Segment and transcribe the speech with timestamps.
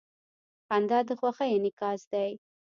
[0.67, 2.31] •خندا د خوښۍ انعکاس دی.